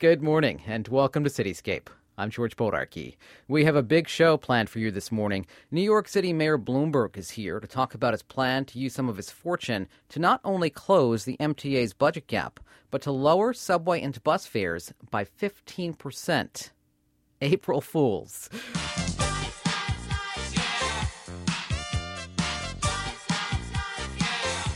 [0.00, 1.88] Good morning and welcome to Cityscape.
[2.16, 3.16] I'm George Bodarky.
[3.48, 5.44] We have a big show planned for you this morning.
[5.72, 9.08] New York City Mayor Bloomberg is here to talk about his plan to use some
[9.08, 12.60] of his fortune to not only close the MTA's budget gap,
[12.92, 16.70] but to lower subway and bus fares by 15%.
[17.42, 18.48] April Fools.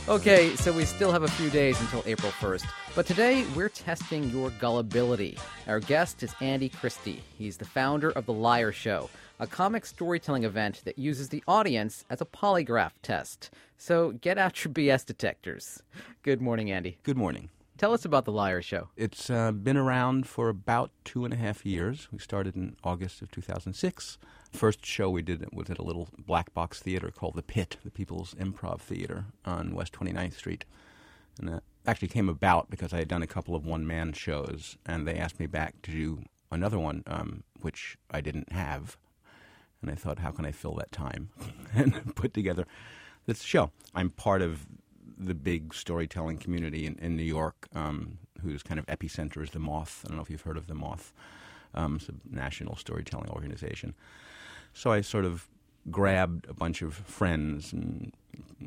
[0.09, 4.29] Okay, so we still have a few days until April 1st, but today we're testing
[4.31, 5.37] your gullibility.
[5.65, 7.23] Our guest is Andy Christie.
[7.37, 12.03] He's the founder of The Liar Show, a comic storytelling event that uses the audience
[12.09, 13.51] as a polygraph test.
[13.77, 15.81] So get out your BS detectors.
[16.21, 16.97] Good morning, Andy.
[17.03, 17.47] Good morning.
[17.77, 18.89] Tell us about The Liar Show.
[18.97, 22.09] It's uh, been around for about two and a half years.
[22.11, 24.17] We started in August of 2006.
[24.53, 27.89] First show we did was at a little black box theater called The Pit, the
[27.89, 30.63] People's Improv Theater on West 29th Street.
[31.39, 34.77] And that actually came about because I had done a couple of one man shows,
[34.85, 36.21] and they asked me back to do
[36.51, 38.95] another one, um, which I didn't have.
[39.81, 41.29] And I thought, how can I fill that time?
[41.75, 42.67] and put together
[43.25, 43.71] this show.
[43.95, 44.67] I'm part of
[45.17, 49.59] the big storytelling community in, in New York, um, whose kind of epicenter is the
[49.59, 50.03] Moth.
[50.05, 51.11] I don't know if you've heard of the Moth.
[51.73, 53.95] Um, it's a national storytelling organization.
[54.73, 55.47] So I sort of
[55.91, 58.13] grabbed a bunch of friends and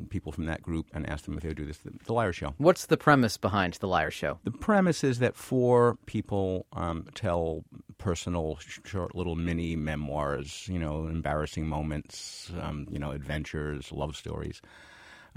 [0.09, 2.31] people from that group and asked them if they would do this, the, the Liar
[2.31, 2.53] Show.
[2.57, 4.39] What's the premise behind The Liar Show?
[4.43, 7.63] The premise is that four people um, tell
[7.97, 14.61] personal, short little mini memoirs, you know, embarrassing moments, um, you know, adventures, love stories.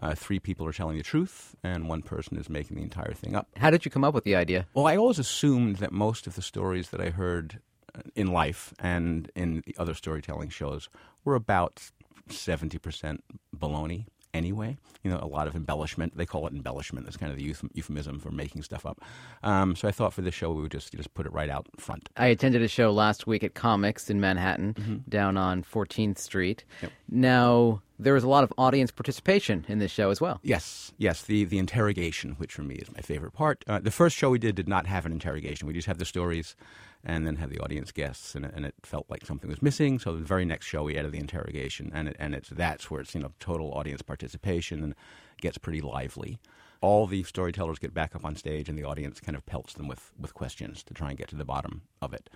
[0.02, 3.34] Uh, three people are telling the truth, and one person is making the entire thing
[3.34, 3.48] up.
[3.56, 4.66] How did you come up with the idea?
[4.72, 7.60] Well, I always assumed that most of the stories that I heard
[8.14, 10.88] in life and in the other storytelling shows
[11.24, 11.91] were about
[12.28, 13.20] 70%
[13.56, 14.77] baloney anyway.
[15.02, 16.16] You know, a lot of embellishment.
[16.16, 17.06] They call it embellishment.
[17.06, 19.00] That's kind of the euphemism for making stuff up.
[19.42, 21.66] Um, so I thought for this show we would just just put it right out
[21.78, 22.08] front.
[22.16, 24.97] I attended a show last week at Comix in Manhattan, mm-hmm.
[25.08, 26.64] down on 14th Street.
[26.82, 26.92] Yep.
[27.08, 30.41] Now there was a lot of audience participation in this show as well.
[30.43, 31.22] Yes, yes.
[31.22, 33.64] The the interrogation, which for me is my favorite part.
[33.66, 35.66] Uh, the first show we did did not have an interrogation.
[35.66, 36.56] We just had the stories
[37.05, 39.99] and then have the audience guests, and, and it felt like something was missing.
[39.99, 43.00] So the very next show we added the interrogation, and it, and it's that's where
[43.00, 44.94] it's you know total audience participation and
[45.41, 46.38] gets pretty lively.
[46.83, 49.88] All the storytellers get back up on stage, and the audience kind of pelts them
[49.88, 52.28] with with questions to try and get to the bottom of it.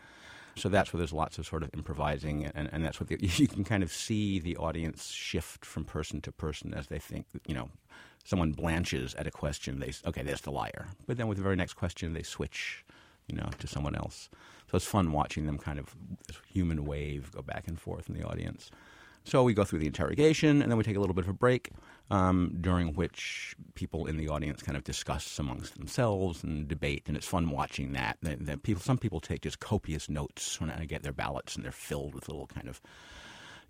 [0.57, 3.49] So that's where there's lots of sort of improvising, and, and that's what the, you
[3.49, 7.55] can kind of see the audience shift from person to person as they think, you
[7.55, 7.71] know,
[8.25, 9.81] someone blanches at a question.
[9.81, 12.85] They okay, there's the liar, but then with the very next question, they switch,
[13.27, 14.29] you know, to someone else.
[14.75, 15.95] So it's fun watching them kind of
[16.49, 18.73] human wave go back and forth in the audience.
[19.23, 21.33] So we go through the interrogation, and then we take a little bit of a
[21.33, 21.71] break,
[22.11, 27.17] um, during which people in the audience kind of discuss amongst themselves and debate, and
[27.17, 28.19] it's fun watching that.
[28.23, 31.71] that, people, some people take just copious notes when I get their ballots, and they're
[31.71, 32.81] filled with little kind of,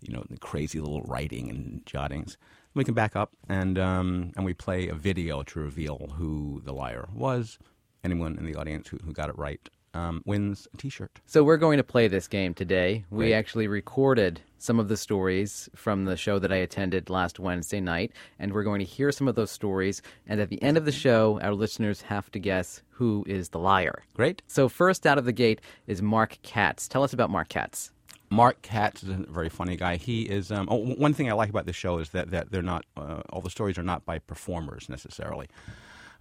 [0.01, 2.35] you know, crazy little writing and jottings.
[2.73, 6.73] We can back up, and um, and we play a video to reveal who the
[6.73, 7.59] liar was.
[8.03, 11.19] Anyone in the audience who, who got it right um, wins a T-shirt.
[11.25, 13.05] So we're going to play this game today.
[13.09, 13.33] We Great.
[13.33, 18.11] actually recorded some of the stories from the show that I attended last Wednesday night,
[18.39, 20.01] and we're going to hear some of those stories.
[20.27, 23.59] And at the end of the show, our listeners have to guess who is the
[23.59, 24.03] liar.
[24.13, 24.41] Great.
[24.47, 26.87] So first out of the gate is Mark Katz.
[26.87, 27.91] Tell us about Mark Katz.
[28.29, 29.97] Mark Katz is a very funny guy.
[29.97, 30.51] He is.
[30.51, 33.21] Um, oh, one thing I like about this show is that that they're not uh,
[33.29, 35.47] all the stories are not by performers necessarily.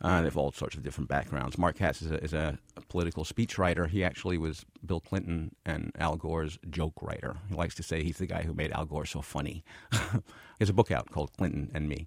[0.05, 1.57] Uh, they have all sorts of different backgrounds.
[1.57, 2.59] Mark Katz is a, is a
[2.91, 3.89] political speechwriter.
[3.89, 7.37] He actually was Bill Clinton and Al Gore's joke writer.
[7.49, 9.65] He likes to say he's the guy who made Al Gore so funny.
[9.93, 9.99] he
[10.61, 12.07] has a book out called Clinton and Me.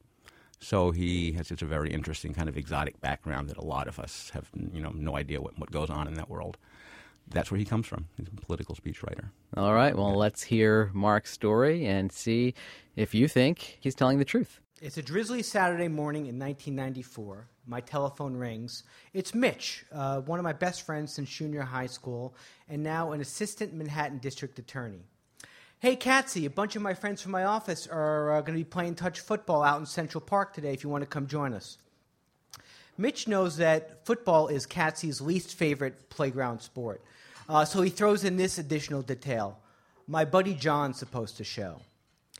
[0.59, 3.97] So he has such a very interesting kind of exotic background that a lot of
[3.97, 6.57] us have you know no idea what, what goes on in that world.
[7.28, 8.06] That's where he comes from.
[8.16, 9.30] He's a political speechwriter.
[9.56, 9.97] All right.
[9.97, 12.53] Well, let's hear Mark's story and see
[12.96, 14.62] if you think he's telling the truth.
[14.81, 17.47] It's a drizzly Saturday morning in 1994.
[17.68, 18.84] My telephone rings.
[19.14, 22.34] It's Mitch, uh, one of my best friends since junior high school,
[22.70, 25.02] and now an assistant Manhattan district attorney.
[25.80, 28.69] Hey, Katsy, a bunch of my friends from my office are uh, going to be
[28.69, 31.78] playing touch football out in Central Park today if you want to come join us.
[32.98, 37.04] Mitch knows that football is Katsy's least favorite playground sport,
[37.50, 39.60] uh, so he throws in this additional detail.
[40.08, 41.81] My buddy John's supposed to show.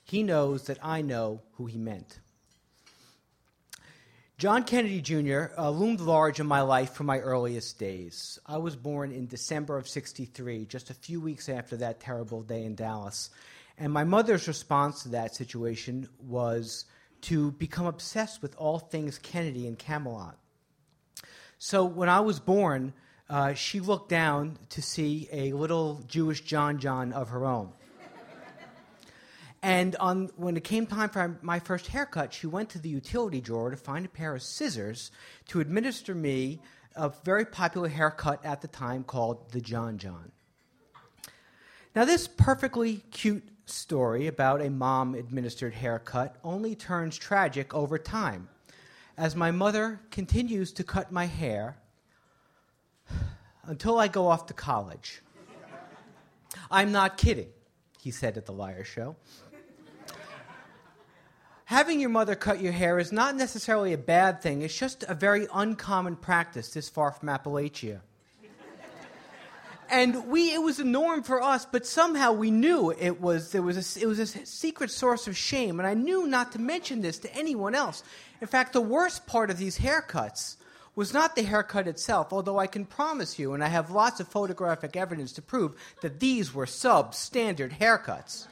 [0.06, 2.20] He knows that I know who he meant.
[4.40, 5.46] John Kennedy Jr.
[5.58, 8.38] Uh, loomed large in my life from my earliest days.
[8.46, 12.64] I was born in December of 63, just a few weeks after that terrible day
[12.64, 13.32] in Dallas.
[13.80, 16.86] And my mother's response to that situation was
[17.22, 20.38] to become obsessed with all things Kennedy and Camelot.
[21.58, 22.94] So when I was born,
[23.32, 27.74] uh, she looked down to see a little Jewish John John of her own.
[29.68, 33.42] And on, when it came time for my first haircut, she went to the utility
[33.42, 35.12] drawer to find a pair of scissors
[35.50, 36.62] to administer me
[36.96, 40.32] a very popular haircut at the time called the John John.
[41.94, 48.48] Now, this perfectly cute story about a mom administered haircut only turns tragic over time
[49.18, 51.78] as my mother continues to cut my hair
[53.66, 55.22] until I go off to college.
[56.72, 57.50] I'm not kidding,
[58.00, 59.18] he said at the Liar Show.
[61.68, 65.14] Having your mother cut your hair is not necessarily a bad thing, it's just a
[65.14, 68.00] very uncommon practice this far from Appalachia.
[69.90, 73.62] and we, it was a norm for us, but somehow we knew it was, there
[73.62, 77.02] was a, it was a secret source of shame, and I knew not to mention
[77.02, 78.02] this to anyone else.
[78.40, 80.56] In fact, the worst part of these haircuts
[80.96, 84.30] was not the haircut itself, although I can promise you, and I have lots of
[84.30, 88.48] photographic evidence to prove, that these were substandard haircuts.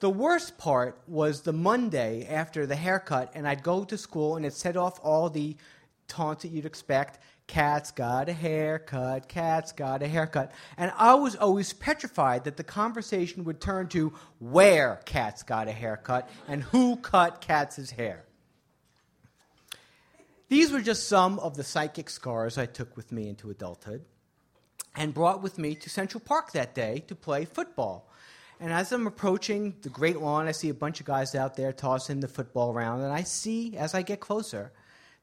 [0.00, 4.46] The worst part was the Monday after the haircut, and I'd go to school and
[4.46, 5.56] it set off all the
[6.08, 7.18] taunts that you'd expect.
[7.46, 10.52] Katz got a haircut, Katz got a haircut.
[10.78, 15.72] And I was always petrified that the conversation would turn to where Katz got a
[15.72, 18.24] haircut and who cut cat's hair.
[20.48, 24.04] These were just some of the psychic scars I took with me into adulthood
[24.96, 28.09] and brought with me to Central Park that day to play football.
[28.62, 31.72] And as I'm approaching the great lawn, I see a bunch of guys out there
[31.72, 33.00] tossing the football around.
[33.00, 34.70] And I see, as I get closer,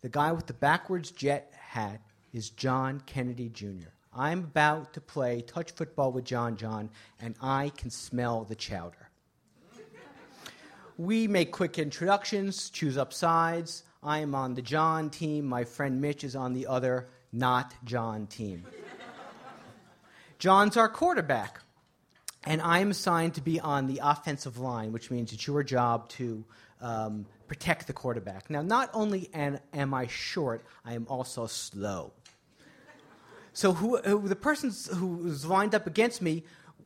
[0.01, 2.01] the guy with the backwards jet hat
[2.33, 3.89] is John Kennedy Jr.
[4.11, 6.89] I'm about to play touch football with John John,
[7.21, 9.11] and I can smell the chowder.
[10.97, 13.83] we make quick introductions, choose up sides.
[14.01, 15.45] I am on the John team.
[15.45, 18.65] My friend Mitch is on the other, not John team.
[20.39, 21.61] John's our quarterback
[22.47, 26.45] and I'm assigned to be on the offensive line, which means it's your job to
[26.79, 28.49] um, protect the quarterback.
[28.49, 32.13] Now, not only am, am, I short, I am also slow.
[33.51, 36.45] So, who, who, the person who was lined up against me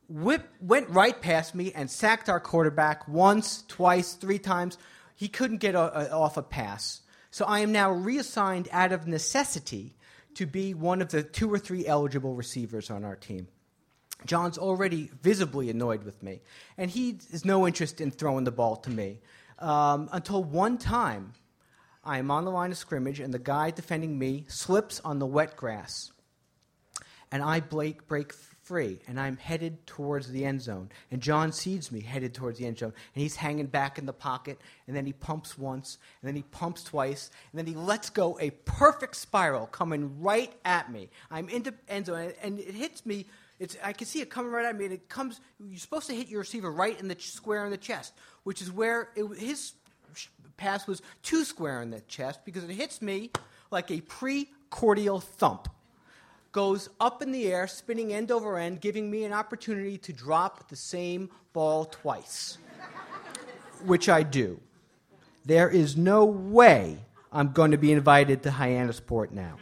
[0.10, 4.80] whip, went right past me and sacked our quarterback once, twice, three times.
[5.16, 7.02] He couldn't get a, a, off a pass.
[7.30, 9.94] So, I am now reassigned out of necessity
[10.34, 13.48] to be one of the two or three eligible receivers on our team.
[14.26, 16.42] John's already visibly annoyed with me,
[16.78, 19.20] and he has no interest in throwing the ball to me.
[19.60, 21.34] Um, until one time,
[22.04, 25.26] I am on the line of scrimmage, and the guy defending me slips on the
[25.26, 26.12] wet grass.
[27.32, 28.34] And I break, break
[28.64, 30.90] free, and I'm headed towards the end zone.
[31.12, 34.14] And John sees me headed towards the end zone, and he's hanging back in the
[34.14, 38.10] pocket, and then he pumps once, and then he pumps twice, and then he lets
[38.10, 41.10] go a perfect spiral coming right at me.
[41.30, 43.28] I'm in the end zone, and it hits me
[43.62, 45.40] it's, I can see it coming right at me, and it comes.
[45.64, 48.72] You're supposed to hit your receiver right in the square in the chest, which is
[48.72, 49.74] where it, his
[50.58, 53.30] pass was too square in the chest because it hits me
[53.70, 55.68] like a precordial thump.
[56.52, 60.68] Goes up in the air, spinning end over end, giving me an opportunity to drop
[60.68, 62.58] the same ball twice,
[63.86, 64.60] which I do.
[65.46, 66.98] There is no way
[67.32, 69.58] I'm going to be invited to Hyannisport now.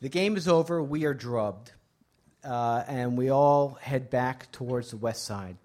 [0.00, 0.82] The game is over.
[0.82, 1.72] We are drubbed.
[2.42, 5.56] Uh, and we all head back towards the west side.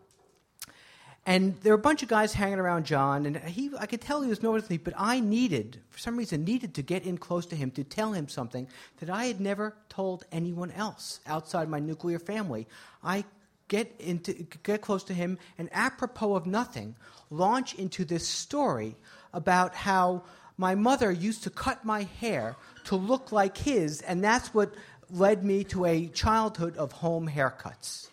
[1.25, 4.21] And there were a bunch of guys hanging around John, and he, I could tell
[4.21, 7.47] he was noticing me, but I needed, for some reason, needed to get in close
[7.47, 8.67] to him to tell him something
[8.99, 12.67] that I had never told anyone else outside my nuclear family.
[13.03, 13.23] I
[13.69, 16.95] get into get close to him, and apropos of nothing,
[17.31, 18.95] launch into this story
[19.33, 20.23] about how
[20.57, 24.73] my mother used to cut my hair to look like his, and that's what
[25.09, 28.07] led me to a childhood of home haircuts.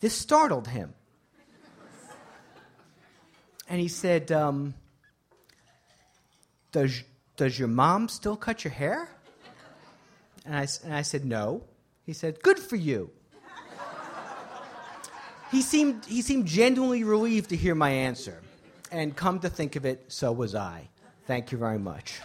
[0.00, 0.94] This startled him.
[3.68, 4.74] And he said, um,
[6.72, 7.02] does,
[7.36, 9.10] does your mom still cut your hair?
[10.44, 11.62] And I, and I said, No.
[12.06, 13.10] He said, Good for you.
[15.50, 18.40] he, seemed, he seemed genuinely relieved to hear my answer.
[18.90, 20.88] And come to think of it, so was I.
[21.26, 22.20] Thank you very much.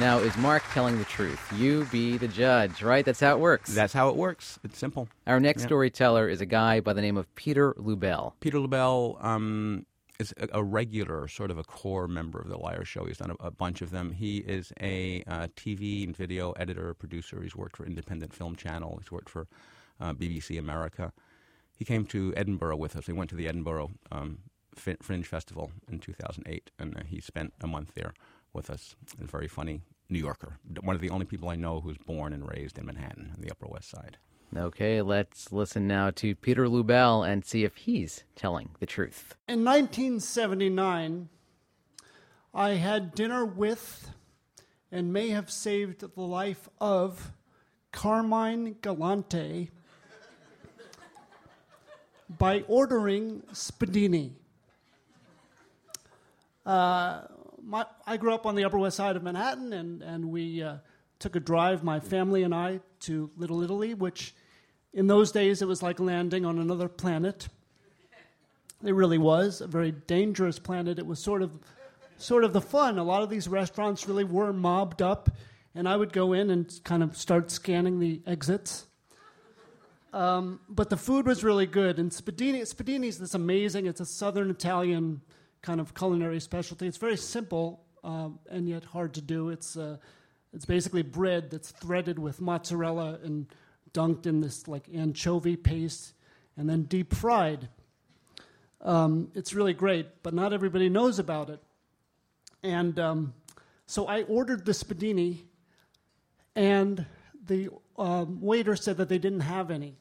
[0.00, 1.40] Now, is Mark telling the truth?
[1.56, 3.04] You be the judge, right?
[3.04, 3.74] That's how it works.
[3.74, 4.60] That's how it works.
[4.62, 5.08] It's simple.
[5.26, 5.66] Our next yeah.
[5.66, 8.34] storyteller is a guy by the name of Peter Lubell.
[8.38, 9.86] Peter Lubell um,
[10.20, 13.06] is a, a, regular, sort of a core member of the Liar Show.
[13.06, 14.12] He's done a, a bunch of them.
[14.12, 17.42] He is a uh, TV and video editor, producer.
[17.42, 18.98] He's worked for Independent Film Channel.
[19.00, 19.48] He's worked for
[20.00, 21.12] uh, BBC America.
[21.76, 23.08] He came to Edinburgh with us.
[23.08, 24.38] We went to the Edinburgh um,
[24.76, 28.14] Fringe Festival in 2008, and uh, he spent a month there
[28.52, 28.96] with us.
[29.20, 32.48] A very funny New Yorker, one of the only people I know who's born and
[32.48, 34.16] raised in Manhattan on the Upper West Side.
[34.56, 39.36] Okay, let's listen now to Peter Lubell and see if he's telling the truth.
[39.46, 41.28] In 1979,
[42.54, 44.10] I had dinner with
[44.90, 47.32] and may have saved the life of
[47.92, 49.70] Carmine Galante
[52.38, 54.32] by ordering spadini.
[56.64, 57.22] Uh,
[57.68, 60.76] my, I grew up on the Upper West Side of Manhattan, and, and we uh,
[61.18, 64.34] took a drive, my family and I, to Little Italy, which
[64.94, 67.48] in those days it was like landing on another planet.
[68.82, 70.98] It really was a very dangerous planet.
[70.98, 71.50] It was sort of,
[72.16, 72.98] sort of the fun.
[72.98, 75.28] A lot of these restaurants really were mobbed up,
[75.74, 78.86] and I would go in and kind of start scanning the exits.
[80.14, 82.62] Um, but the food was really good, and spadini.
[82.62, 83.84] Spadini's this amazing.
[83.84, 85.20] It's a southern Italian
[85.62, 86.86] kind of culinary specialty.
[86.86, 89.50] It's very simple um, and yet hard to do.
[89.50, 89.96] It's uh,
[90.52, 93.46] it's basically bread that's threaded with mozzarella and
[93.92, 96.12] dunked in this like anchovy paste
[96.56, 97.68] and then deep fried.
[98.80, 101.60] Um, it's really great, but not everybody knows about it.
[102.62, 103.34] And um,
[103.86, 105.42] so I ordered the spadini,
[106.54, 107.06] and
[107.46, 109.96] the um, waiter said that they didn't have any.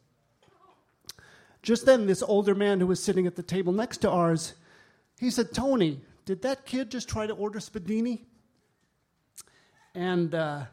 [1.62, 4.54] Just then, this older man who was sitting at the table next to ours,
[5.20, 8.26] he said, "Tony, did that kid just try to order spadini?"
[9.96, 10.66] And uh,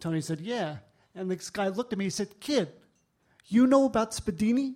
[0.00, 0.78] Tony said, "Yeah."
[1.14, 2.04] And this guy looked at me.
[2.06, 2.68] He said, "Kid,
[3.46, 4.74] you know about spadini?"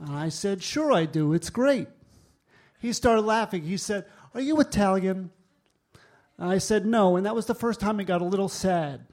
[0.00, 1.32] And I said, Sure, I do.
[1.32, 1.88] It's great.
[2.80, 3.62] He started laughing.
[3.62, 5.30] He said, Are you Italian?
[6.38, 7.16] I said, No.
[7.16, 9.06] And that was the first time he got a little sad.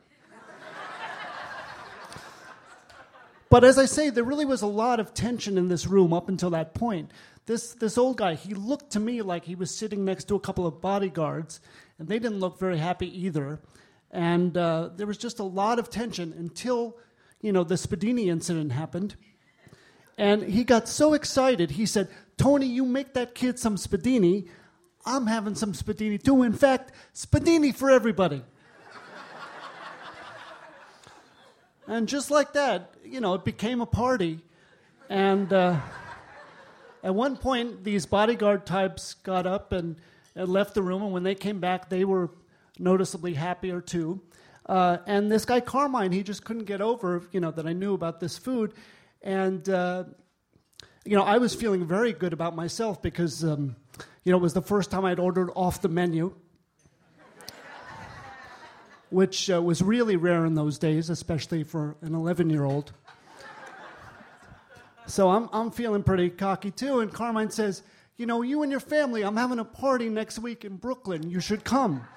[3.51, 6.29] But as I say, there really was a lot of tension in this room up
[6.29, 7.11] until that point.
[7.45, 10.39] This, this old guy, he looked to me like he was sitting next to a
[10.39, 11.59] couple of bodyguards,
[11.99, 13.59] and they didn't look very happy either.
[14.09, 16.97] And uh, there was just a lot of tension until,
[17.41, 19.17] you know, the Spadini incident happened.
[20.17, 24.47] And he got so excited, he said, Tony, you make that kid some spadini.
[25.05, 26.43] I'm having some spadini too.
[26.43, 28.43] In fact, spadini for everybody.
[31.87, 34.39] And just like that, you know, it became a party.
[35.09, 35.79] And uh,
[37.03, 39.95] at one point, these bodyguard types got up and,
[40.35, 41.01] and, left the room.
[41.01, 42.29] And when they came back, they were
[42.79, 44.21] noticeably happier too.
[44.65, 47.93] Uh, and this guy Carmine, he just couldn't get over, you know, that I knew
[47.93, 48.73] about this food.
[49.21, 50.05] And, uh,
[51.03, 53.75] you know, I was feeling very good about myself because, um,
[54.23, 56.35] you know, it was the first time I'd ordered off the menu,
[59.11, 62.93] which uh, was really rare in those days, especially for an 11 year old.
[65.05, 67.01] So I'm, I'm feeling pretty cocky too.
[67.01, 67.83] And Carmine says,
[68.15, 71.29] You know, you and your family, I'm having a party next week in Brooklyn.
[71.29, 72.07] You should come.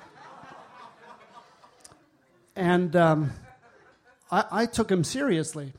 [2.55, 3.33] And um,
[4.31, 5.73] I, I took him seriously.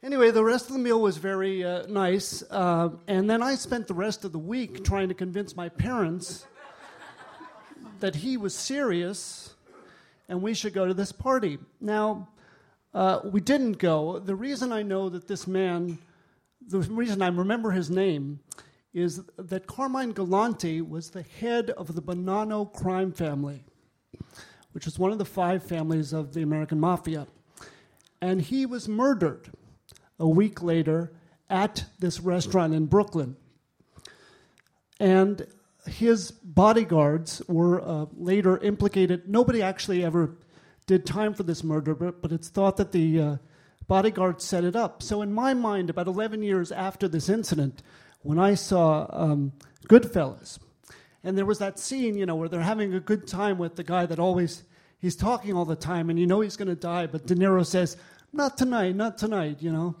[0.00, 2.44] Anyway, the rest of the meal was very uh, nice.
[2.48, 6.46] Uh, and then I spent the rest of the week trying to convince my parents
[8.00, 9.54] that he was serious
[10.28, 11.58] and we should go to this party.
[11.80, 12.28] Now,
[12.94, 14.18] uh, we didn't go.
[14.18, 15.98] The reason I know that this man,
[16.66, 18.40] the reason I remember his name,
[18.94, 23.62] is that Carmine Galante was the head of the Bonanno crime family,
[24.72, 27.26] which is one of the five families of the American mafia.
[28.22, 29.50] And he was murdered
[30.18, 31.12] a week later
[31.50, 33.36] at this restaurant in Brooklyn.
[34.98, 35.46] And
[35.86, 39.28] his bodyguards were uh, later implicated.
[39.28, 40.36] Nobody actually ever
[40.86, 43.36] did time for this murder, but, but it's thought that the uh,
[43.88, 45.02] bodyguards set it up.
[45.02, 47.82] So, in my mind, about 11 years after this incident,
[48.22, 49.52] when I saw um,
[49.88, 50.58] Goodfellas,
[51.22, 53.84] and there was that scene, you know, where they're having a good time with the
[53.84, 54.62] guy that always
[54.98, 57.66] he's talking all the time, and you know he's going to die, but De Niro
[57.66, 57.96] says,
[58.32, 59.96] "Not tonight, not tonight," you know.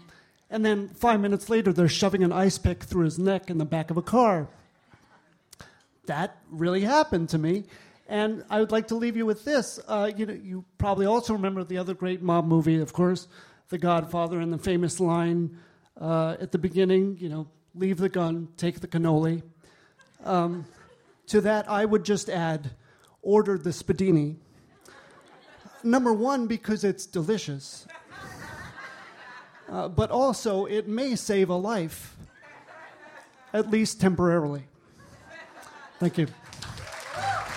[0.48, 3.64] And then five minutes later, they're shoving an ice pick through his neck in the
[3.64, 4.48] back of a car.
[6.06, 7.64] That really happened to me.
[8.08, 9.80] And I would like to leave you with this.
[9.86, 13.26] Uh, you, know, you probably also remember the other great mob movie, of course,
[13.68, 15.58] The Godfather, and the famous line
[16.00, 19.42] uh, at the beginning, you know, leave the gun, take the cannoli.
[20.24, 20.66] Um,
[21.28, 22.70] to that, I would just add,
[23.22, 24.36] order the spadini.
[25.82, 27.86] Number one, because it's delicious.
[29.68, 32.16] Uh, but also, it may save a life,
[33.52, 34.68] at least temporarily.
[35.98, 36.26] Thank you.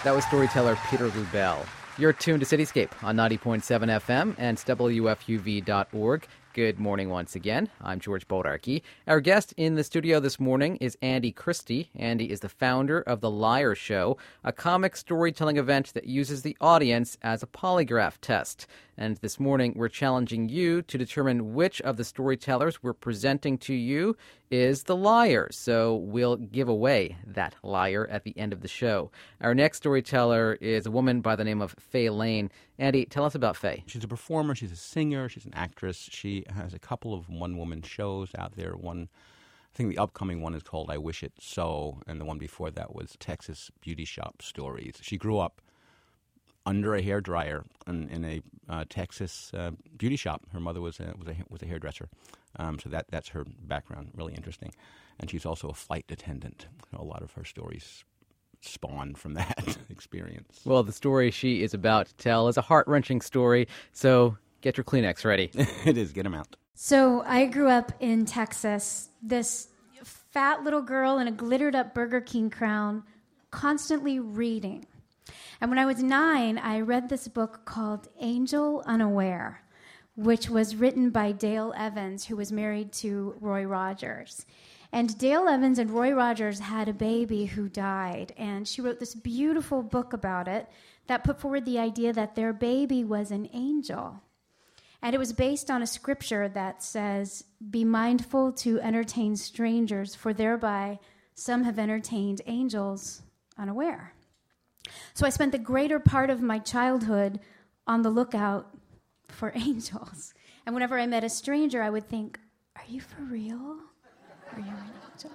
[0.03, 1.65] That was storyteller Peter Lubell.
[1.97, 6.27] You're tuned to Cityscape on 90.7 FM and WFUV.org.
[6.53, 7.69] Good morning once again.
[7.81, 8.81] I'm George Bodarky.
[9.05, 11.89] Our guest in the studio this morning is Andy Christie.
[11.95, 16.55] Andy is the founder of The Liar Show, a comic storytelling event that uses the
[16.61, 18.65] audience as a polygraph test.
[19.01, 23.73] And this morning, we're challenging you to determine which of the storytellers we're presenting to
[23.73, 24.17] you
[24.51, 25.47] is the liar.
[25.51, 29.09] So we'll give away that liar at the end of the show.
[29.39, 32.51] Our next storyteller is a woman by the name of Faye Lane.
[32.77, 33.85] Andy, tell us about Faye.
[33.87, 36.09] She's a performer, she's a singer, she's an actress.
[36.11, 38.73] She has a couple of one woman shows out there.
[38.73, 39.07] One
[39.73, 42.69] I think the upcoming one is called I Wish It So, and the one before
[42.71, 44.95] that was Texas Beauty Shop Stories.
[44.99, 45.61] She grew up
[46.69, 50.43] under a hair dryer in, in a uh, Texas uh, beauty shop.
[50.53, 52.07] Her mother was a, was a, was a hairdresser,
[52.57, 54.11] um, so that that's her background.
[54.13, 54.71] Really interesting,
[55.19, 56.67] and she's also a flight attendant.
[56.93, 58.03] A lot of her stories
[58.61, 60.61] spawn from that experience.
[60.63, 64.77] Well, the story she is about to tell is a heart wrenching story, so get
[64.77, 65.49] your Kleenex ready.
[65.85, 66.13] it is.
[66.13, 66.55] Get them out.
[66.75, 69.09] So I grew up in Texas.
[69.23, 69.69] This
[70.03, 73.03] fat little girl in a glittered up Burger King crown,
[73.49, 74.85] constantly reading.
[75.61, 79.63] And when I was nine, I read this book called Angel Unaware,
[80.15, 84.45] which was written by Dale Evans, who was married to Roy Rogers.
[84.91, 89.13] And Dale Evans and Roy Rogers had a baby who died, and she wrote this
[89.13, 90.67] beautiful book about it
[91.07, 94.21] that put forward the idea that their baby was an angel.
[95.01, 100.33] And it was based on a scripture that says, Be mindful to entertain strangers, for
[100.33, 100.99] thereby
[101.35, 103.21] some have entertained angels
[103.57, 104.13] unaware.
[105.13, 107.39] So I spent the greater part of my childhood
[107.87, 108.75] on the lookout
[109.27, 110.33] for angels.
[110.65, 112.39] And whenever I met a stranger, I would think,
[112.75, 113.77] Are you for real?
[114.53, 115.31] Are you an angel?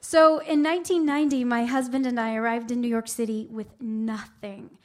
[0.00, 4.78] So in 1990, my husband and I arrived in New York City with nothing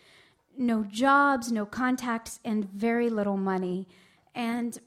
[0.58, 3.88] no jobs, no contacts, and very little money.
[4.34, 4.78] And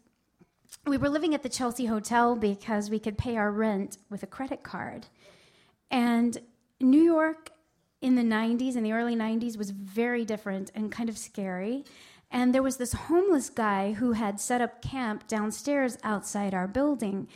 [0.87, 4.26] we were living at the Chelsea Hotel because we could pay our rent with a
[4.26, 5.07] credit card.
[5.90, 6.38] And
[6.81, 7.50] New York
[8.00, 11.85] in the 90s, in the early 90s, was very different and kind of scary.
[12.30, 17.28] And there was this homeless guy who had set up camp downstairs outside our building.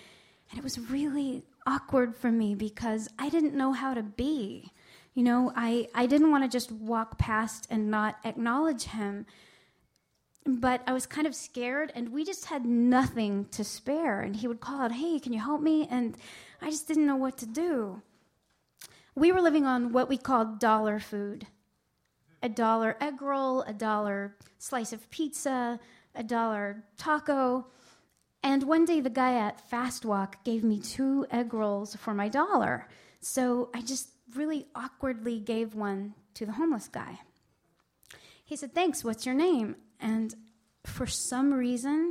[0.50, 4.70] And it was really awkward for me because I didn't know how to be.
[5.14, 9.26] You know, I, I didn't want to just walk past and not acknowledge him.
[10.46, 14.20] But I was kind of scared, and we just had nothing to spare.
[14.20, 15.88] And he would call out, Hey, can you help me?
[15.90, 16.18] And
[16.60, 18.02] I just didn't know what to do
[19.14, 21.46] we were living on what we called dollar food
[22.42, 25.80] a dollar egg roll, a dollar slice of pizza,
[26.14, 27.66] a dollar taco.
[28.42, 32.28] And one day the guy at Fast Walk gave me two egg rolls for my
[32.28, 32.86] dollar.
[33.20, 37.20] So I just really awkwardly gave one to the homeless guy.
[38.44, 39.76] He said, Thanks, what's your name?
[39.98, 40.34] And
[40.84, 42.10] for some reason,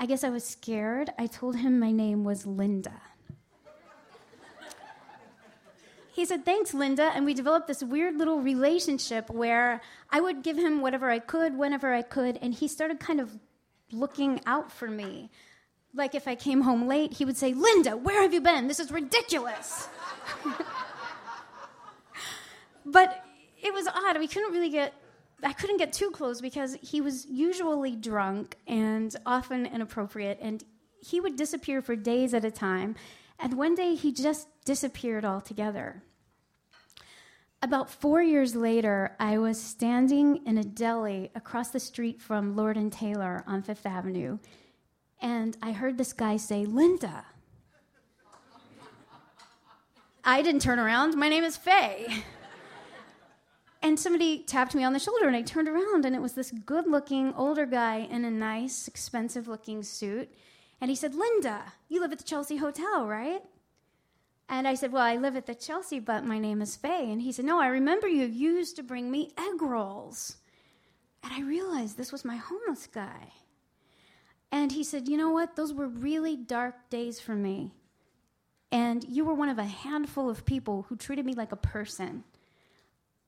[0.00, 1.10] I guess I was scared.
[1.18, 3.02] I told him my name was Linda.
[6.16, 7.12] He said, Thanks, Linda.
[7.14, 11.58] And we developed this weird little relationship where I would give him whatever I could,
[11.58, 13.38] whenever I could, and he started kind of
[13.92, 15.30] looking out for me.
[15.92, 18.66] Like if I came home late, he would say, Linda, where have you been?
[18.66, 19.88] This is ridiculous.
[22.86, 23.22] but
[23.62, 24.18] it was odd.
[24.18, 24.94] We couldn't really get
[25.42, 30.64] I couldn't get too close because he was usually drunk and often inappropriate, and
[31.06, 32.96] he would disappear for days at a time.
[33.38, 36.02] And one day he just disappeared altogether.
[37.62, 42.76] About four years later, I was standing in a deli across the street from Lord
[42.76, 44.38] and Taylor on Fifth Avenue,
[45.20, 47.24] and I heard this guy say, Linda.
[50.22, 51.16] I didn't turn around.
[51.16, 52.24] My name is Faye.
[53.80, 56.50] And somebody tapped me on the shoulder, and I turned around, and it was this
[56.50, 60.32] good looking older guy in a nice, expensive looking suit.
[60.80, 63.42] And he said, Linda, you live at the Chelsea Hotel, right?
[64.48, 67.10] And I said, Well, I live at the Chelsea, but my name is Faye.
[67.10, 70.36] And he said, No, I remember you used to bring me egg rolls.
[71.22, 73.32] And I realized this was my homeless guy.
[74.52, 75.56] And he said, You know what?
[75.56, 77.72] Those were really dark days for me.
[78.70, 82.24] And you were one of a handful of people who treated me like a person.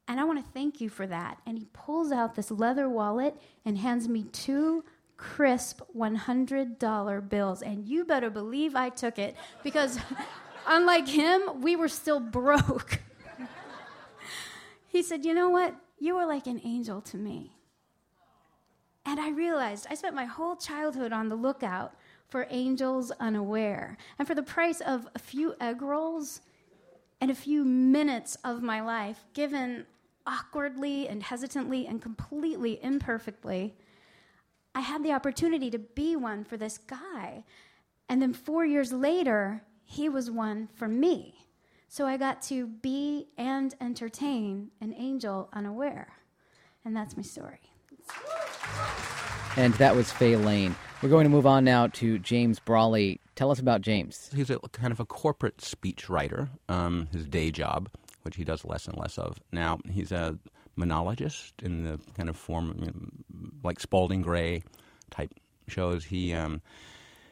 [0.06, 1.38] And I want to thank you for that.
[1.46, 4.84] And he pulls out this leather wallet and hands me two
[5.18, 7.62] crisp $100 bills.
[7.62, 9.98] And you better believe I took it because
[10.66, 13.00] unlike him, we were still broke.
[14.86, 15.74] he said, You know what?
[15.98, 17.52] You were like an angel to me.
[19.04, 21.94] And I realized I spent my whole childhood on the lookout
[22.28, 23.96] for angels unaware.
[24.18, 26.42] And for the price of a few egg rolls
[27.20, 29.86] and a few minutes of my life, given
[30.26, 33.74] awkwardly and hesitantly and completely imperfectly,
[34.78, 37.42] I had the opportunity to be one for this guy.
[38.08, 41.34] And then four years later, he was one for me.
[41.88, 46.12] So I got to be and entertain an angel unaware.
[46.84, 47.58] And that's my story.
[49.56, 50.76] And that was Faye Lane.
[51.02, 53.18] We're going to move on now to James Braly.
[53.34, 54.30] Tell us about James.
[54.32, 57.90] He's a kind of a corporate speech writer, um, his day job,
[58.22, 59.40] which he does less and less of.
[59.50, 60.38] Now, he's a
[60.78, 64.62] monologist in the kind of form, you know, like Spalding Gray
[65.10, 65.34] type
[65.66, 66.04] shows.
[66.04, 66.62] He um,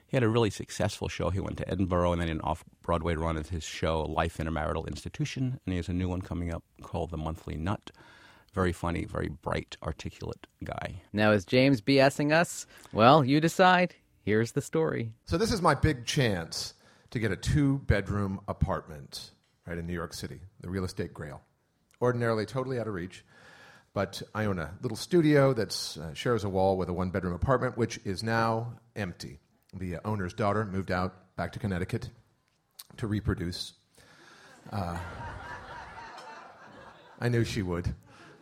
[0.06, 1.30] he had a really successful show.
[1.30, 4.46] He went to Edinburgh and then an off Broadway run of his show Life in
[4.46, 7.90] a Marital Institution, and he has a new one coming up called The Monthly Nut.
[8.52, 11.02] Very funny, very bright, articulate guy.
[11.12, 12.66] Now, is James BSing us?
[12.92, 13.94] Well, you decide.
[14.22, 15.12] Here's the story.
[15.26, 16.74] So this is my big chance
[17.10, 19.32] to get a two-bedroom apartment
[19.66, 21.42] right in New York City, the real estate grail.
[22.00, 23.24] Ordinarily totally out of reach,
[23.94, 27.78] but I own a little studio that uh, shares a wall with a one-bedroom apartment,
[27.78, 29.38] which is now empty.
[29.72, 32.10] The owner's daughter moved out back to Connecticut
[32.98, 33.72] to reproduce.
[34.70, 34.98] Uh,
[37.20, 37.94] I knew she would.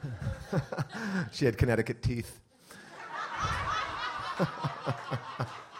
[1.32, 2.40] she had Connecticut teeth.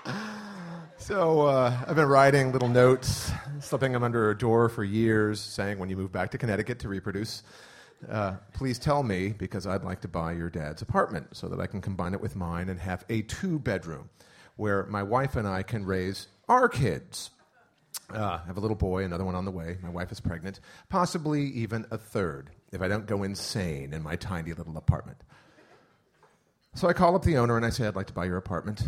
[1.05, 5.79] so uh, I've been writing little notes, slipping them under a door for years, saying,
[5.79, 7.43] when you move back to Connecticut to reproduce,
[8.09, 11.67] uh, please tell me because I'd like to buy your dad's apartment so that I
[11.67, 14.09] can combine it with mine and have a two bedroom
[14.57, 17.31] where my wife and I can raise our kids.
[18.09, 19.77] Uh, I have a little boy, another one on the way.
[19.83, 24.17] My wife is pregnant, possibly even a third if I don't go insane in my
[24.17, 25.19] tiny little apartment.
[26.75, 28.83] So I call up the owner and I say, I'd like to buy your apartment.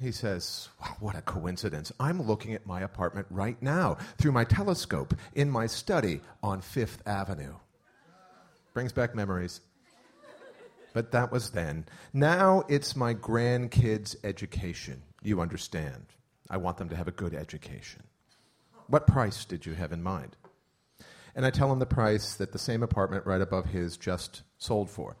[0.00, 1.92] He says, What a coincidence.
[2.00, 7.06] I'm looking at my apartment right now through my telescope in my study on Fifth
[7.06, 7.54] Avenue.
[8.72, 9.60] Brings back memories.
[10.94, 11.84] But that was then.
[12.12, 15.02] Now it's my grandkids' education.
[15.22, 16.06] You understand.
[16.48, 18.02] I want them to have a good education.
[18.86, 20.34] What price did you have in mind?
[21.36, 24.90] And I tell him the price that the same apartment right above his just sold
[24.90, 25.16] for,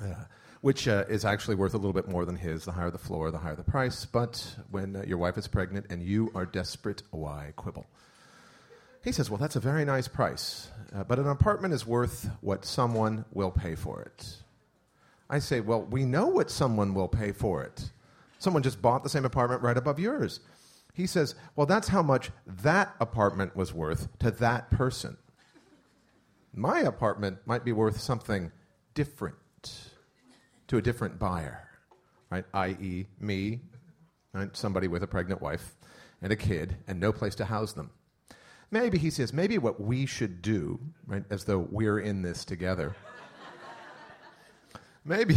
[0.00, 0.24] uh,
[0.60, 2.64] which uh, is actually worth a little bit more than his.
[2.64, 4.04] The higher the floor, the higher the price.
[4.04, 7.86] But when uh, your wife is pregnant and you are desperate, why quibble?
[9.04, 12.64] He says, Well, that's a very nice price, uh, but an apartment is worth what
[12.64, 14.36] someone will pay for it.
[15.30, 17.90] I say, Well, we know what someone will pay for it.
[18.40, 20.40] Someone just bought the same apartment right above yours.
[20.92, 25.16] He says, Well, that's how much that apartment was worth to that person.
[26.52, 28.50] My apartment might be worth something
[28.94, 29.36] different
[30.68, 31.66] to a different buyer,
[32.30, 32.44] right?
[32.54, 33.60] I.e., me,
[34.32, 34.56] right?
[34.56, 35.74] somebody with a pregnant wife
[36.22, 37.90] and a kid and no place to house them.
[38.70, 42.94] Maybe, he says, maybe what we should do, right, as though we're in this together,
[45.06, 45.36] maybe,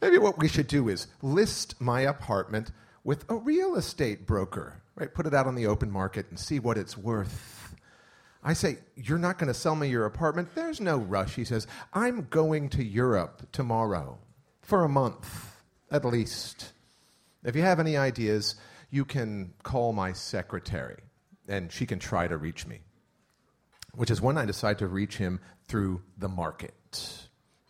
[0.00, 2.72] maybe what we should do is list my apartment
[3.04, 5.12] with a real estate broker, right?
[5.12, 7.74] Put it out on the open market and see what it's worth.
[8.42, 10.54] I say, You're not going to sell me your apartment?
[10.54, 11.34] There's no rush.
[11.34, 14.18] He says, I'm going to Europe tomorrow
[14.66, 15.56] for a month
[15.90, 16.72] at least.
[17.44, 18.56] If you have any ideas,
[18.90, 20.98] you can call my secretary
[21.48, 22.80] and she can try to reach me.
[23.94, 26.74] Which is when I decide to reach him through the market.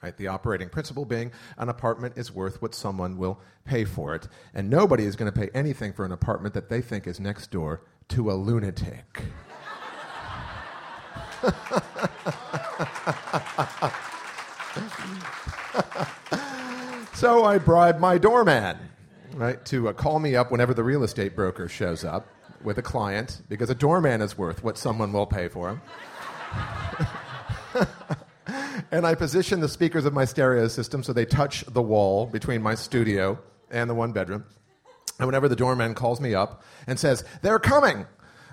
[0.03, 0.17] Right?
[0.17, 4.71] The operating principle being an apartment is worth what someone will pay for it, and
[4.71, 7.83] nobody is going to pay anything for an apartment that they think is next door
[8.09, 9.23] to a lunatic.
[17.17, 18.77] so I bribe my doorman,
[19.33, 22.29] right, to uh, call me up whenever the real estate broker shows up
[22.63, 25.81] with a client, because a doorman is worth what someone will pay for him.
[28.91, 32.61] and I position the speakers of my stereo system so they touch the wall between
[32.61, 33.39] my studio
[33.71, 34.45] and the one bedroom.
[35.19, 38.07] And whenever the doorman calls me up and says, They're coming,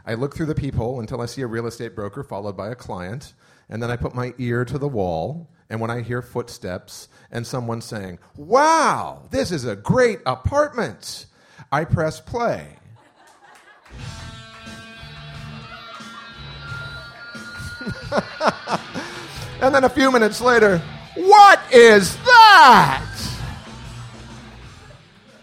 [0.06, 2.76] I look through the peephole until I see a real estate broker followed by a
[2.76, 3.34] client.
[3.68, 5.50] And then I put my ear to the wall.
[5.74, 11.26] And when I hear footsteps and someone saying, Wow, this is a great apartment,
[11.72, 12.78] I press play.
[19.62, 20.78] And then a few minutes later,
[21.16, 23.10] what is that?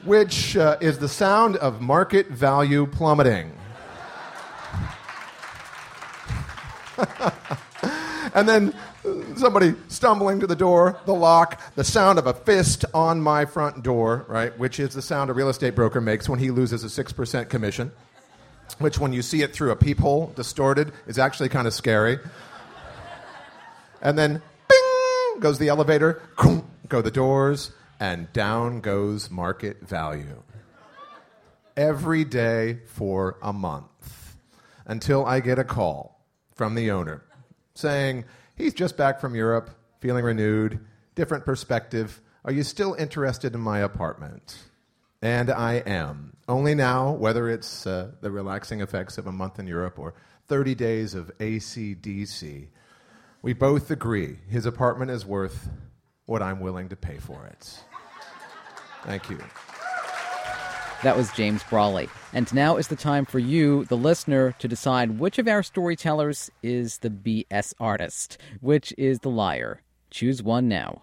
[0.04, 3.50] Which uh, is the sound of market value plummeting.
[8.34, 8.74] and then
[9.36, 13.82] somebody stumbling to the door, the lock, the sound of a fist on my front
[13.82, 17.04] door, right, which is the sound a real estate broker makes when he loses a
[17.04, 17.92] 6% commission,
[18.78, 22.18] which when you see it through a peephole, distorted, is actually kind of scary.
[24.02, 26.22] And then, bing, goes the elevator,
[26.88, 30.42] go the doors, and down goes market value.
[31.76, 34.36] Every day for a month
[34.86, 36.20] until I get a call
[36.54, 37.22] from the owner
[37.74, 38.24] saying
[38.60, 39.70] he's just back from Europe,
[40.00, 40.80] feeling renewed,
[41.14, 42.20] different perspective.
[42.44, 44.58] Are you still interested in my apartment?
[45.22, 46.36] And I am.
[46.48, 50.14] Only now, whether it's uh, the relaxing effects of a month in Europe or
[50.48, 52.68] 30 days of ACDC,
[53.42, 55.68] we both agree his apartment is worth
[56.26, 57.80] what I'm willing to pay for it.
[59.04, 59.38] Thank you.
[61.02, 62.10] That was James Braly.
[62.34, 66.50] And now is the time for you, the listener, to decide which of our storytellers
[66.62, 69.80] is the BS artist, which is the liar.
[70.10, 71.00] Choose one now.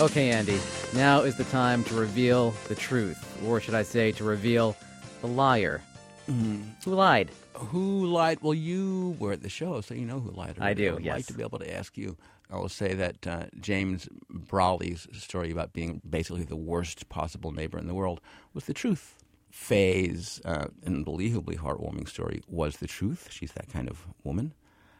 [0.00, 0.58] Okay, Andy,
[0.94, 4.74] now is the time to reveal the truth, or should I say, to reveal
[5.20, 5.82] the liar.
[6.26, 7.30] Who lied?
[7.54, 8.38] Who lied?
[8.40, 10.56] Well, you were at the show, so you know who lied.
[10.60, 11.16] I do, would yes.
[11.16, 12.16] like to be able to ask you.
[12.50, 17.78] I will say that uh, James Braly's story about being basically the worst possible neighbor
[17.78, 18.20] in the world
[18.54, 19.16] was the truth.
[19.50, 23.28] Faye's uh, unbelievably heartwarming story was the truth.
[23.30, 24.54] She's that kind of woman.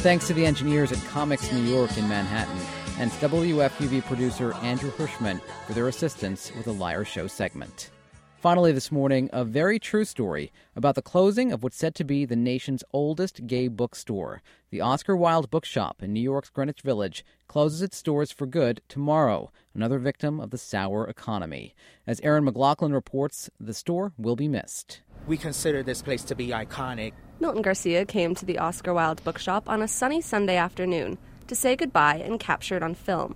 [0.00, 2.58] Thanks to the engineers at Comix New York in Manhattan
[2.98, 7.90] and WFUV producer Andrew Hirschman for their assistance with the Liar Show segment.
[8.38, 12.24] Finally, this morning, a very true story about the closing of what's said to be
[12.24, 14.40] the nation's oldest gay bookstore.
[14.70, 19.52] The Oscar Wilde Bookshop in New York's Greenwich Village closes its doors for good tomorrow,
[19.74, 21.74] another victim of the sour economy.
[22.06, 25.02] As Aaron McLaughlin reports, the store will be missed.
[25.26, 27.12] We consider this place to be iconic.
[27.38, 31.76] Milton Garcia came to the Oscar Wilde bookshop on a sunny Sunday afternoon to say
[31.76, 33.34] goodbye and capture it on film.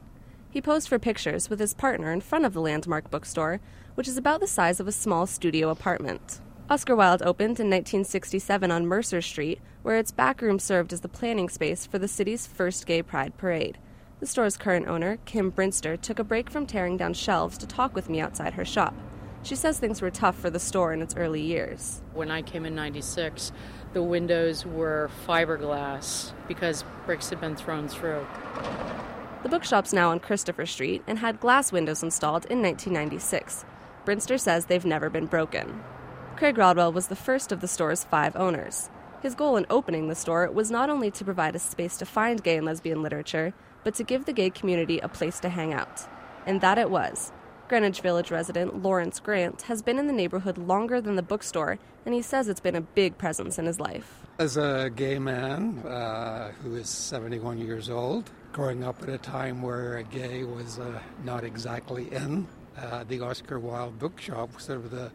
[0.51, 3.61] He posed for pictures with his partner in front of the landmark bookstore,
[3.95, 6.41] which is about the size of a small studio apartment.
[6.71, 11.09] Oscar Wilde opened in 1967 on Mercer Street, where its back room served as the
[11.09, 13.79] planning space for the city's first gay pride parade.
[14.21, 17.95] The store's current owner, Kim Brinster, took a break from tearing down shelves to talk
[17.95, 18.95] with me outside her shop.
[19.45, 22.01] She says things were tough for the store in its early years.
[22.15, 23.53] When I came in 96,
[23.93, 28.27] the windows were fiberglass because bricks had been thrown through.
[29.43, 33.67] The bookshop's now on Christopher Street and had glass windows installed in 1996.
[34.07, 35.85] Brinster says they've never been broken.
[36.37, 38.89] Craig Rodwell was the first of the store's five owners.
[39.21, 42.43] His goal in opening the store was not only to provide a space to find
[42.43, 43.53] gay and lesbian literature,
[43.85, 46.09] but to give the gay community a place to hang out.
[46.47, 47.31] And that it was.
[47.67, 52.15] Greenwich Village resident Lawrence Grant has been in the neighborhood longer than the bookstore, and
[52.15, 54.21] he says it's been a big presence in his life.
[54.39, 59.63] As a gay man uh, who is 71 years old, growing up at a time
[59.63, 62.47] where a gay was uh, not exactly in,
[62.77, 65.11] uh, the Oscar Wilde bookshop was sort of the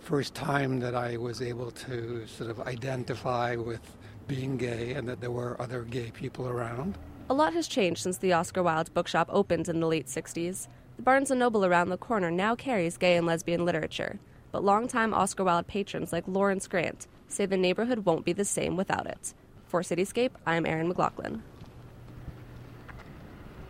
[0.00, 3.82] first time that I was able to sort of identify with
[4.26, 6.96] being gay and that there were other gay people around.
[7.28, 10.66] A lot has changed since the Oscar Wilde bookshop opened in the late 60s.
[11.00, 14.20] The Barnes & Noble around the corner now carries gay and lesbian literature,
[14.52, 18.76] but longtime Oscar Wilde patrons like Lawrence Grant say the neighborhood won't be the same
[18.76, 19.32] without it.
[19.66, 21.42] For Cityscape, I'm Erin McLaughlin.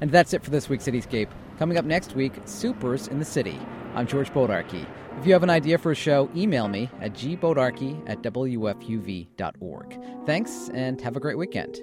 [0.01, 1.29] And that's it for this week's Cityscape.
[1.57, 3.61] Coming up next week, Supers in the City.
[3.95, 4.85] I'm George Bodarky.
[5.21, 10.01] If you have an idea for a show, email me at gbodarky at wfuv.org.
[10.27, 11.81] Thanks, and have a great weekend.